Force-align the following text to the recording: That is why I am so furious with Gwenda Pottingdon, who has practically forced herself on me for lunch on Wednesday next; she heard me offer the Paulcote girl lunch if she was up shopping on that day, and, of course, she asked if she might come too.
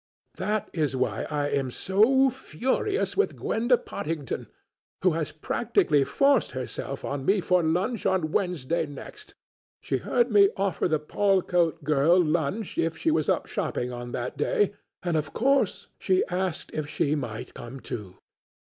That 0.37 0.67
is 0.73 0.95
why 0.95 1.27
I 1.29 1.49
am 1.49 1.69
so 1.69 2.31
furious 2.31 3.15
with 3.15 3.35
Gwenda 3.35 3.77
Pottingdon, 3.77 4.47
who 5.03 5.11
has 5.11 5.31
practically 5.31 6.03
forced 6.03 6.53
herself 6.53 7.05
on 7.05 7.23
me 7.23 7.39
for 7.39 7.61
lunch 7.61 8.07
on 8.07 8.31
Wednesday 8.31 8.87
next; 8.87 9.35
she 9.79 9.97
heard 9.97 10.31
me 10.31 10.49
offer 10.57 10.87
the 10.87 10.99
Paulcote 10.99 11.83
girl 11.83 12.19
lunch 12.19 12.79
if 12.79 12.97
she 12.97 13.11
was 13.11 13.29
up 13.29 13.45
shopping 13.45 13.91
on 13.91 14.11
that 14.11 14.37
day, 14.39 14.73
and, 15.03 15.15
of 15.15 15.33
course, 15.33 15.87
she 15.99 16.25
asked 16.29 16.71
if 16.73 16.89
she 16.89 17.13
might 17.13 17.53
come 17.53 17.79
too. 17.79 18.17